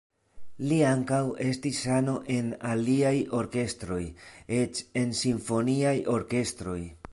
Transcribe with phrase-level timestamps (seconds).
[0.69, 4.01] Li ankaŭ estis ano en aliaj orkestroj,
[4.63, 6.81] eĉ en simfoniaj orkestroj.